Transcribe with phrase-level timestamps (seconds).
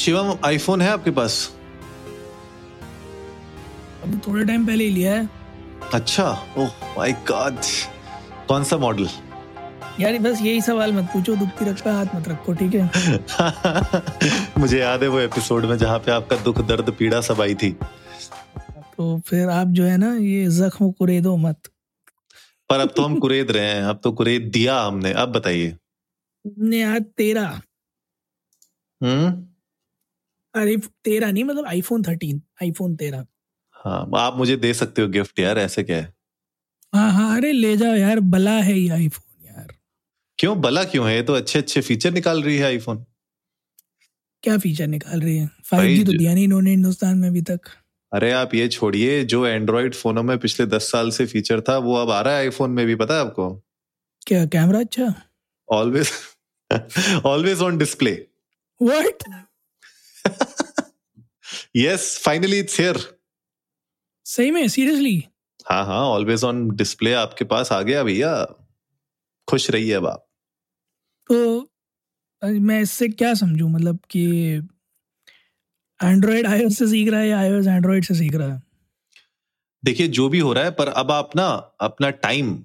[0.00, 1.38] Shivam iPhone है आपके पास?
[4.04, 5.28] अभी थोड़े टाइम पहले ही लिया है।
[5.94, 7.58] अच्छा ओह माय गॉड
[8.48, 9.08] कौन सा मॉडल
[10.00, 12.84] यार बस यही सवाल मत पूछो दुखती रख पे हाथ मत रखो ठीक है?
[14.58, 17.70] मुझे याद है वो एपिसोड में जहाँ पे आपका दुख दर्द पीड़ा सब आई थी।
[18.96, 21.68] तो फिर आप जो है ना ये जख्म कुरेदो मत।
[22.70, 25.76] पर अब तो हम कुरेद रहे हैं अब तो कुरेद दिया हमने अब बताइए।
[26.58, 27.46] ने आज तेरा
[29.00, 29.49] हम्म?
[30.54, 33.26] अरे तेरा नहीं मतलब आईफोन थर्टीन आईफोन तेरह।
[33.76, 36.12] हाँ आप मुझे दे सकते हो गिफ्ट यार ऐसे क्या है?
[36.92, 39.72] हाँ हाँ अरे ले जाओ यार बला है ये आईफोन यार।
[40.38, 41.14] क्यों बला क्यों है?
[41.16, 43.04] ये तो अच्छे अच्छे फीचर निकाल रही है आईफोन
[44.42, 45.48] क्या फीचर निकाल रही है?
[45.64, 47.60] फाइव जी तो दिया नहीं इन्होंने हिंदुस्तान में अभी तक।
[48.12, 51.94] अरे आप ये छोड़िए जो एंड्रॉइड फोनों में पिछले दस साल से फीचर था वो
[51.96, 53.50] अब आ रहा है आईफोन में भी पता है आपको?
[54.26, 55.14] क्या कैमरा अच्छा?
[55.68, 56.10] Always
[57.24, 58.12] always on display
[58.80, 59.22] what
[61.74, 62.98] yes finally it's here
[64.26, 65.24] सही में सीरियसली
[65.66, 68.32] हाँ हाँ ऑलवेज ऑन डिस्प्ले आपके पास आ गया भैया।
[69.48, 70.26] खुश रहिए अब आप।
[71.30, 71.70] तो
[72.60, 73.68] मैं इससे क्या समझूं?
[73.68, 74.24] मतलब कि
[76.00, 78.62] एंड्रॉयड आईओएस से सीख रहा है या आईओएस एंड्रॉयड से सीख रहा है?
[79.84, 81.46] देखिए जो भी हो रहा है पर अब आप ना
[81.80, 82.64] अपना टाइम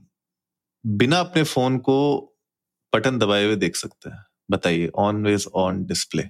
[0.86, 1.98] बिना अपने फ़ोन को
[2.94, 6.24] बटन दबाए हुए देख सकते हैं। बताइए ऑनवेज ऑन डिस्प्ले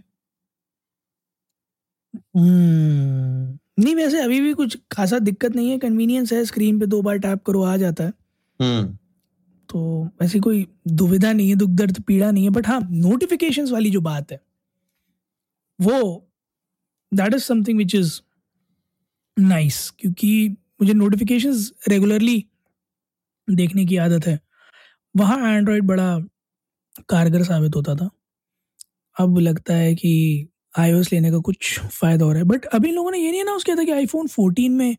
[2.15, 7.01] हम्म। नहीं वैसे अभी भी कुछ खासा दिक्कत नहीं है। कन्वीनियंस है स्क्रीन पे दो
[7.01, 8.13] बार टैप करो आ जाता है।
[8.61, 8.97] हम्म।
[9.69, 13.89] तो ऐसी कोई दुविधा नहीं है दुख दर्द पीड़ा नहीं है। बट हाँ नोटिफिकेशंस वाली
[13.89, 14.41] जो बात है
[15.81, 16.27] वो
[17.13, 18.21] that is something which is
[19.39, 22.45] nice क्योंकि मुझे नोटिफिकेशंस रेगुलरली
[23.49, 24.39] देखने की आदत है।
[25.17, 26.19] वहाँ एंड्रॉयड बड़ा
[27.09, 28.09] कारगर साबित होता था।
[29.19, 30.47] अब लगता है कि
[30.79, 33.63] iOS लेने का कुछ फ़ायदा हो रहा है। बट अभी लोगों ने ये नहीं अनाउंस
[33.63, 34.97] किया था कि आईफोन 14 में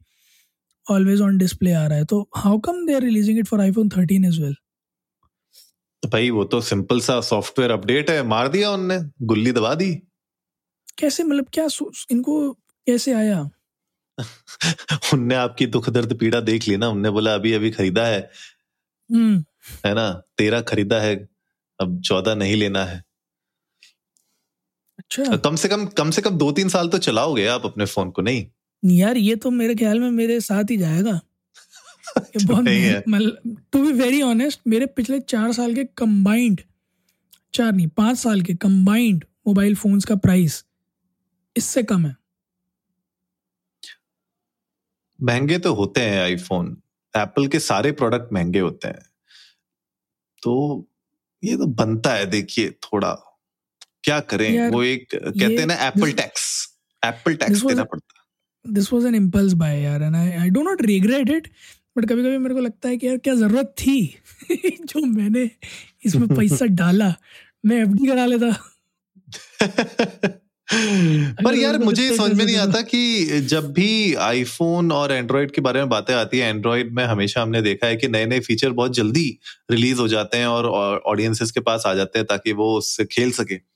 [0.90, 3.88] ऑलवेज ऑन डिस्प्ले आ रहा है। तो how come they are releasing it for iPhone
[3.88, 4.54] 13 as well
[6.06, 9.94] भाई वो तो सिंपल सा सॉफ्टवेयर अपडेट है मार दिया उनने गुल्ली दबा दी।
[10.98, 11.68] कैसे मतलब क्या
[12.10, 12.52] इनको
[12.86, 13.50] कैसे आया?
[15.14, 18.30] उनने आपकी दुख दर्द पीड़ा देख ली ना उनने बोला अभी अभी खरीदा है।
[19.12, 19.44] हम्म।
[19.86, 20.22] है ना?
[20.38, 21.28] तेरह खरीदा है
[21.80, 23.05] अब चौदह नहीं लेना है।
[25.10, 28.10] अच्छा। कम से कम कम से कम दो तीन साल तो चलाओगे आप अपने फ़ोन
[28.10, 28.46] को नहीं?
[28.82, 31.20] यार ये तो मेरे ख्याल में मेरे साथ ही जाएगा।
[32.38, 36.60] टू बी वेरी ऑनेस्ट मेरे पिछले चार साल के कंबाइंड
[37.54, 40.64] चार नहीं पाँच साल के कंबाइंड मोबाइल फोन्स का प्राइस
[41.56, 42.14] इससे कम है।
[45.18, 46.76] महँगे तो होते हैं आईफोन
[47.14, 49.04] एप्पल के सारे प्रोडक्ट महँगे होते हैं।
[50.42, 50.86] तो
[51.42, 53.12] ये तो बनता है देखिए थोड़ा
[54.06, 54.68] क्या करें?
[54.70, 56.44] वो एक कहते हैं ना एप्पल टैक्स
[57.02, 58.24] एप्पल टैक्स देना पड़ता।
[58.64, 61.48] This was an impulse buy यार and I I do not regret it
[61.98, 64.16] but कभी कभी मेरे को लगता है कि यार क्या ज़रूरत थी
[64.84, 65.50] जो मैंने
[66.04, 67.14] इसमें पैसा डाला।
[67.66, 68.50] मैं एफडी करा लेता।
[71.44, 75.80] पर यार मुझे समझ में नहीं आता कि जब भी आईफोन और एंड्रॉइड के बारे
[75.80, 78.94] में बातें आती है एंड्रॉइड में हमेशा हमने देखा है कि नए नए फीचर बहुत
[78.94, 79.38] जल्दी
[79.70, 80.66] रिलीज़ हो जाते हैं और
[81.06, 83.75] ऑडियंसेस के पास आ जाते हैं ताकि वो उससे खेल सके।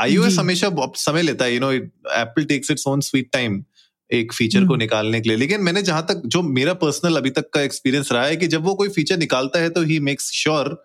[0.00, 3.62] आईओएस हमेशा समय लेता है you know Apple takes its own sweet time
[4.10, 7.30] एक फीचर को हम्म। निकालने के लिए। लेकिन मैंने जहाँ तक जो मेरा पर्सनल अभी
[7.30, 10.30] तक का एक्सपीरियंस रहा है कि जब वो कोई फीचर निकालता है तो ही मेक्स
[10.32, 10.82] श्योर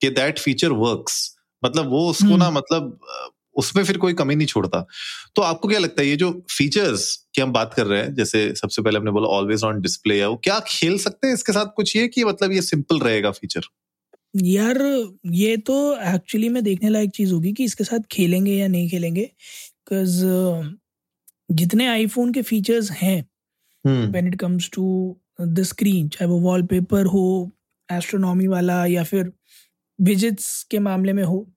[0.00, 2.98] कि दैट फीचर वर्क्स मतलब वो उसको हम्म। ना मतलब
[3.56, 4.86] उसमें फिर कोई कमी नहीं छोड़ता।
[5.36, 7.04] तो आपको क्या लगता है ये जो फीचर्स
[7.34, 10.28] की हम बात कर रहे हैं जैसे सबसे पहले हमने बोला ऑलवेज ऑन डिस्प्ले है
[10.28, 13.68] वो क्या खेल सकते हैं इसके साथ कुछ ये कि मतलब ये सिंपल रहेगा फीचर
[14.36, 14.78] यार
[15.26, 19.22] ये तो एक्चुअली में देखने लायक चीज़ होगी कि इसके साथ खेलेंगे या नहीं खेलेंगे
[19.22, 20.24] बिकॉज़
[21.50, 23.26] जितने आईफोन के फीचर्स हैं
[23.86, 27.52] when it comes to the screen चाहे वो वॉलपेपर हो
[27.92, 29.32] एस्ट्रोनॉमी वाला या फिर
[30.00, 31.52] विजिट्स के मामले में हो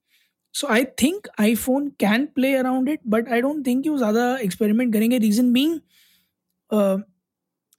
[0.54, 4.38] so I think iPhone can play around it but I don't think कि वो ज़्यादा
[4.38, 5.80] एक्सपेरिमेंट करेंगे। रीज़न बींग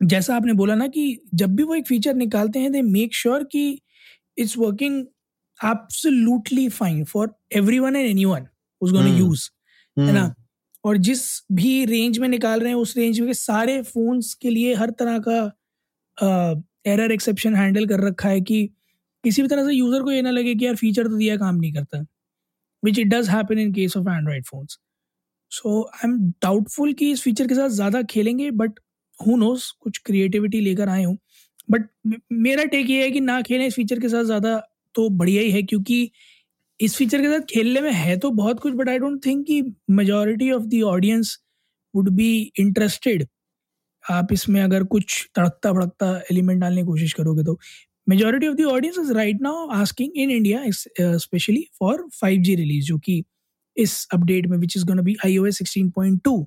[0.04, 3.44] जैसा आपने बोला ना कि जब भी वो एक फीचर निकालते हैं दे मेक श्योर
[3.44, 3.82] कि
[4.40, 5.00] it's working
[5.60, 8.48] absolutely fine for everyone and anyone
[8.82, 9.50] who's going to hmm, use
[9.98, 10.34] है ना?
[10.84, 11.22] और जिस
[11.52, 15.18] भी रेंज में निकाल रहे हैं उस रेंज में सारे फोन्स के लिए हर तरह
[15.28, 15.40] का
[16.88, 18.66] एरर एक्सेप्शन हैंडल कर रखा है कि
[19.24, 21.56] किसी भी तरह से यूज़र को ये ना लगे कि यार फीचर तो दिया काम
[21.56, 22.00] नहीं करता।
[22.84, 24.80] Which it does happen in case of Android phones
[25.52, 28.80] so I am doubtful कि इस फीचर के साथ ज़्यादा खेलेंगे बट
[29.20, 31.18] हु नोस कुछ क्रिएटिविटी लेकर आए हूँ।
[31.72, 31.88] बट
[32.32, 34.58] मेरा टेक ये है कि ना खेलें इस फीचर के साथ ज़्यादा
[34.96, 36.12] तो बढ़िया ही है क्योंकि
[36.80, 39.62] इस फीचर के साथ खेलने में है तो बहुत कुछ बट आई डोंट थिंक कि
[39.90, 41.38] majority of the audience
[41.94, 42.30] would be
[42.60, 43.28] interested
[44.04, 47.58] आप इसमें अगर कुछ तड़कता भड़कता एलिमेंट डालने की कोशिश करोगे तो।
[48.08, 50.64] Majority of the audience is right now asking in India
[51.18, 53.24] specially for 5G release जो कि
[53.78, 56.46] इस अपडेट में which is gonna be iOS 16.2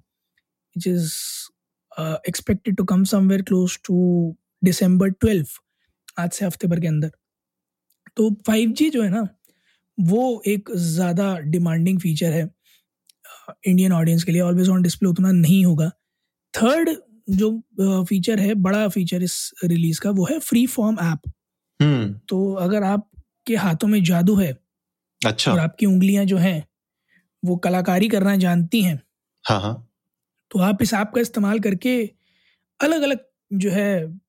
[0.77, 1.51] which is
[1.93, 5.59] uh, expected to come somewhere close to December 12
[6.19, 7.11] आज से हफ़्ते भर के अंदर।
[8.17, 9.27] तो 5G जो है ना
[9.99, 12.49] वो एक ज़्यादा डिमांडिंग फीचर है
[13.67, 15.91] इंडियन ऑडियंस के लिए। ऑलवेज ऑन डिस्प्ले उतना नहीं होगा।
[16.55, 16.91] थर्ड
[17.31, 21.31] जो फीचर है बड़ा फीचर इस रिलीज़ का वो है फ्री फॉर्म ऐप
[22.29, 24.53] तो अगर आपके हाथों में जादू है
[25.23, 26.65] अच्छा। और आपकी उंगलियाँ जो हैं
[27.43, 29.01] वो कलाकारी करना जानती हैं
[29.45, 29.75] हाँ हाँ।
[30.51, 31.95] तो आप इस ऐप का इस्तेमाल करके
[32.81, 34.22] अलग अलग जो है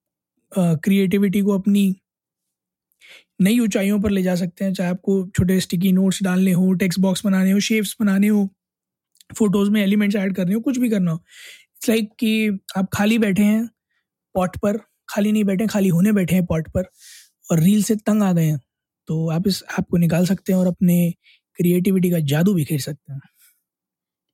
[0.56, 1.94] क्रिएटिविटी को अपनी
[3.42, 7.00] नई ऊंचाइयों पर ले जा सकते हैं, चाहे आपको छोटे स्टिकी नोट्स डालने हो टेक्स्ट
[7.00, 8.48] बॉक्स बनाने हो शेप्स बनाने हो
[9.30, 11.18] फ़ोटोज़ में एलिमेंट्स ऐड करने हो, कुछ भी करना हो।
[11.78, 13.68] इट्स लाइक कि आप खाली बैठे हैं
[14.36, 14.78] पॉट पर,
[15.10, 16.86] खाली नहीं बैठे, खाली होने बैठे हैं पॉट पर,
[17.50, 18.60] और रील से तंग आ गए हैं
[19.10, 21.12] तो आप इस ऐप को निकाल सकते हैं और अपने
[21.60, 23.20] क्रिएटिविटी का जादू बिखेर सकते हैं।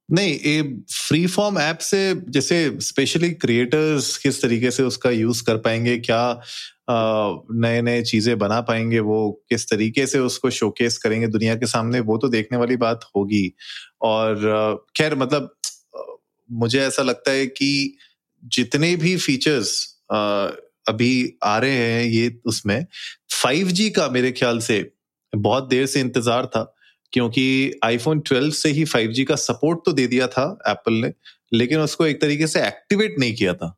[0.10, 0.62] नहीं, ये
[0.92, 6.42] फ्री फॉर्म ऐप से जैसे स्पेशली क्रिएटर्स किस तरीके से उसका यूज़ कर पाएँगे, क्या
[6.90, 12.00] नए नए चीज़ें बना पाएँगे, वो किस तरीके से उसको शोकेस करेंगे दुनिया के सामने,
[12.00, 13.52] वो तो देखने वाली बात होगी।
[14.02, 15.56] और खैर मतलब
[16.50, 17.98] मुझे ऐसा लगता है कि
[18.44, 19.76] जितने भी फीचर्स
[20.12, 22.86] अभी आ रहे हैं ये उसमें
[23.34, 24.82] 5G का मेरे ख्याल से
[25.34, 26.62] बहुत देर से इंतज़ार था।
[27.12, 31.14] क्योंकि आईफोन 12 से ही 5G का सपोर्ट तो दे दिया था एप्पल ने
[31.54, 33.76] लेकिन उसको एक तरीके से एक्टिवेट नहीं किया था।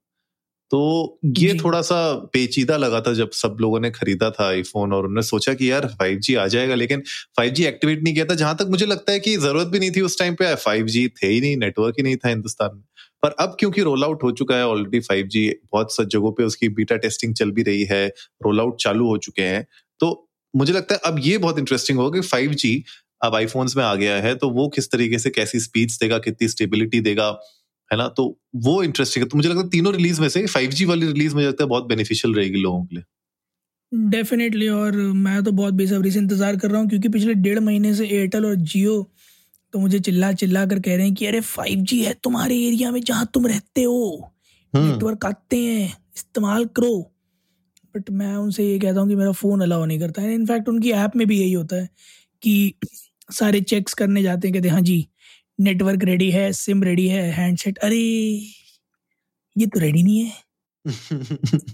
[0.72, 5.06] तो ये थोड़ा सा पेचीदा लगा था जब सब लोगों ने खरीदा था आईफोन और
[5.06, 7.04] उन्होंने सोचा कि यार 5G आ जाएगा लेकिन
[7.40, 10.02] 5G एक्टिवेट नहीं किया था जहाँ तक मुझे लगता है कि ज़रूरत भी नहीं थी
[10.02, 12.84] उस टाइम पे 5G थे ही नहीं नेटवर्क ही नहीं था हिंदुस्तान में।
[13.24, 16.70] पर अब क्योंकि रोल आउट हो चुका है ऑलरेडी 5G बहुत सा जगहों पे उसकी
[16.70, 18.08] बीटा टेस्टिंग चल भी रही है
[18.46, 19.68] रोल आउट चालू हो चुके हैं
[20.00, 22.84] तो मुझे लगता है अब ये बहुत इंटरेस्टिंग होगा कि 5G
[23.22, 26.48] अब आईफोन्स में आ गया है तो वो किस तरीके से कैसी स्पीड्स देगा कितनी
[26.48, 27.28] स्टेबिलिटी देगा
[27.92, 28.08] है ना?
[28.08, 28.26] तो
[28.58, 31.48] वो इंटरेस्टिंग है। तो मुझे लगता है तीनों रिलीज़ में से फाइव वाली रिलीज़ मुझे
[31.48, 33.04] लगता है बहुत बेनिफिशियल रहेगी लोगों के लिए।
[33.92, 37.94] डेफिनेटली और मैं तो बहुत बेसब्री से इंतज़ार कर रहा हूँ क्योंकि पिछले डेढ़ महीने
[37.94, 39.02] से एयरटेल और जियो
[39.74, 42.92] तो मुझे चिल्ला चिल्ला कर कह रहे हैं कि अरे फाइव जी है तुम्हारे एरिया
[42.92, 44.32] में जहाँ तुम रहते हो।
[44.74, 46.96] नेटवर्क हम्म। आते हैं इस्तेमाल करो।
[47.96, 50.92] बट मैं उनसे ये कहता हूँ कि मेरा फ़ोन अलाउ नहीं करता। है इनफैक्ट उनकी
[50.94, 51.90] ऐप में भी यही होता है
[52.44, 52.74] कि
[53.32, 55.08] सारे चेक्स करने जाते हैं कहते हैं हाँ जी
[55.60, 57.98] नेटवर्क रेडी है सिम रेडी है हैंडसेट अरे
[59.56, 60.32] ये तो रेडी नहीं है।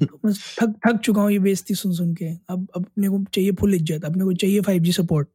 [0.04, 3.76] तो थक थक चुका हूँ ये बेइज्जती सुन सुन के। अब अपने को चाहिए फुल
[3.76, 5.28] इज़्ज़त अपने को चाहिए फाइव जी सपोर्ट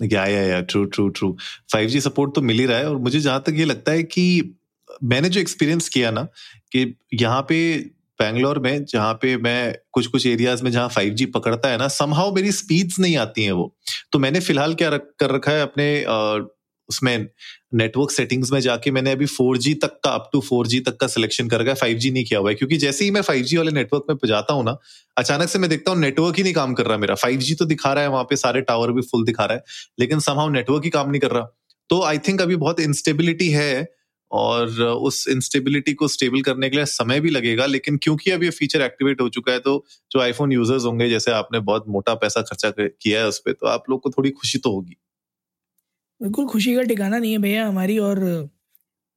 [0.00, 1.36] या या या true true true
[1.72, 4.02] five G support तो मिल ही रहा है और मुझे जहाँ तक ये लगता है
[4.04, 4.24] कि
[5.04, 6.22] मैंने जो एक्सपीरियंस किया ना
[6.72, 7.58] कि यहाँ पे
[8.20, 11.88] बैंगलोर में जहाँ पे मैं कुछ कुछ एरियाज़ में जहाँ फाइव जी पकड़ता है ना
[11.88, 13.74] समहाउ मेरी स्पीड्स नहीं आती हैं वो।
[14.12, 16.06] तो मैंने फ़िलहाल क्या रख, कर रखा है अपने
[16.88, 17.26] उसमें
[17.74, 21.48] नेटवर्क सेटिंग्स में जाके मैंने अभी 4G तक का अप टू 4G तक का सिलेक्शन
[21.48, 24.04] कर रखा है। 5G नहीं किया हुआ है क्योंकि जैसे ही मैं 5G वाले नेटवर्क
[24.10, 24.76] में जाता हूँ ना
[25.16, 27.92] अचानक से मैं देखता हूँ नेटवर्क ही नहीं काम कर रहा मेरा। 5G तो दिखा
[27.92, 29.62] रहा है वहाँ पे सारे टावर भी फुल दिखा रहा है
[30.00, 31.46] लेकिन समहाउ नेटवर्क ही काम नहीं कर रहा।
[31.90, 33.97] तो आई थिंक अभी बहुत इंस्टेबिलिटी है
[34.30, 38.50] और उस इंस्टेबिलिटी को स्टेबल करने के लिए समय भी लगेगा, लेकिन क्योंकि अब ये
[38.52, 42.42] फीचर एक्टिवेट हो चुका है तो जो आईफोन यूज़र्स होंगे, जैसे आपने बहुत मोटा पैसा
[42.42, 44.96] खर्चा किया है उस पर तो आप लोग को थोड़ी खुशी तो होगी।
[46.20, 48.18] बिल्कुल, खुशी का ठिकाना नहीं है भैया हमारी और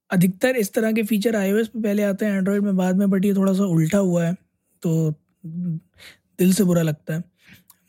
[0.09, 3.25] अधिकतर इस तरह के फीचर आईओएस पे पहले आते हैं एंड्रॉयड में बाद में बट
[3.25, 4.33] ये थोड़ा सा उल्टा हुआ है
[4.83, 5.13] तो
[5.43, 7.23] दिल से बुरा लगता है।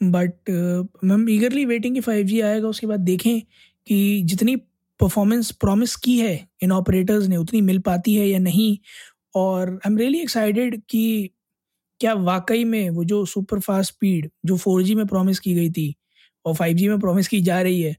[0.00, 0.50] बट
[1.04, 3.40] मैम ईगरली वेटिंग कि फाइव आएगा, उसके बाद देखें
[3.86, 4.56] कि जितनी
[5.02, 8.76] परफॉर्मेंस प्रॉमिस की है इन ऑपरेटर्स ने, उतनी मिल पाती है या नहीं?
[9.34, 11.30] और आई एम रियली एक्साइटेड कि
[12.00, 15.94] क्या वाकई में वो जो सुपर फास्ट स्पीड जो फोर में प्रॉमिस की गई थी
[16.44, 17.96] और फाइव में प्रॉमिस की जा रही है,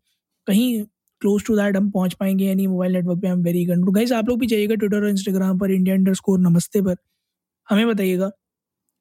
[0.48, 0.84] कहीं
[1.22, 4.30] क्लोज टू दैट हम पहुँच पाएँगे यानी मोबाइल नेटवर्क पे हम वेरी कंट्रो गाइस आप
[4.30, 6.96] लोग भी जाइएगा ट्विटर और इंस्टाग्राम पर इंडिया अंडर स्कोर नमस्ते पर।
[7.70, 8.32] हमें बताइएगा,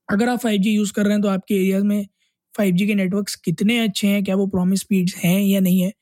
[0.08, 2.06] अगर आप फाइव यूज़ कर रहे हैं तो आपके एरियाज़ में
[2.54, 4.24] फाइव के नेटवर्क्स कितने अच्छे हैं?
[4.24, 5.92] क्या वो प्रॉमिस स्पीड्स हैं या नहीं है?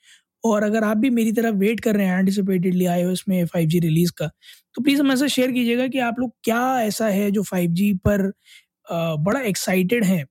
[0.45, 4.13] और अगर आप भी मेरी तरह वेट कर रहे हैं एंटिसिपेटेडली आई में फाइव रिलीज़
[4.13, 4.31] का
[4.75, 8.33] तो प्लीज़ हमसे शेयर कीजिएगा कि आप लोग क्या ऐसा है जो फाइव जी पर
[8.93, 10.27] बड़ा एक्साइटेड हैं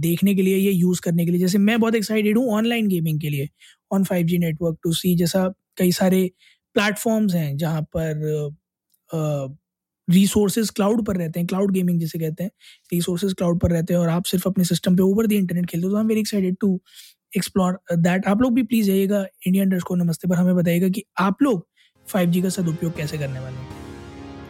[0.00, 3.20] देखने के लिए ये यूज़ करने के लिए। जैसे मैं बहुत एक्साइटेड हूँ ऑनलाइन गेमिंग
[3.20, 3.48] के लिए
[3.92, 6.30] on five G network to see जैसा कई सारे
[6.74, 8.54] प्लेटफॉर्म्स हैं जहाँ पर
[10.10, 12.50] रिसोर्सेज क्लाउड पर रहते हैं क्लाउड गेमिंग जिसे कहते हैं
[12.92, 15.86] रिसोर्सेज क्लाउड पर रहते हैं और आप सिर्फ़ अपने सिस्टम पे ओवर दी इंटरनेट खेलते
[15.86, 16.80] हो तो I am very excited to
[17.36, 21.42] explore that आप लोग भी प्लीज़ जाइएगा इंडिया अंडर नमस्ते पर हमें बताइएगा कि आप
[21.42, 21.66] लोग
[22.06, 23.68] फाइव का सदुपयोग कैसे करने वाले हैं।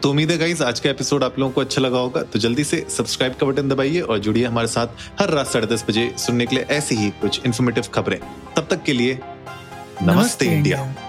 [0.01, 2.63] तो उम्मीद है गाइस आज का एपिसोड आप लोगों को अच्छा लगा होगा। तो जल्दी
[2.63, 4.87] से सब्सक्राइब का बटन दबाइए और जुड़िए हमारे साथ
[5.21, 8.19] हर रात साढ़े दस बजे सुनने के लिए ऐसी ही कुछ इन्फॉर्मेटिव खबरें।
[8.57, 11.04] तब तक के लिए नमस्ते, नमस्ते इंडिया, इंडिया।